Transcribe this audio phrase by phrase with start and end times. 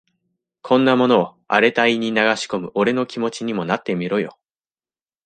[0.63, 4.35] こんなものを荒れた胃に流し込む俺の気持ちにもなってみろよ。